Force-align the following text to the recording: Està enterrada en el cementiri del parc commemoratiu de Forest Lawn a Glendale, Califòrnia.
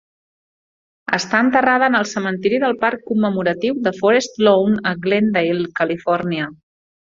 Està 1.17 1.41
enterrada 1.45 1.89
en 1.93 1.97
el 1.99 2.07
cementiri 2.13 2.61
del 2.65 2.73
parc 2.85 3.05
commemoratiu 3.11 3.77
de 3.89 3.95
Forest 4.01 4.43
Lawn 4.49 4.81
a 4.93 4.97
Glendale, 5.07 5.71
Califòrnia. 5.83 6.53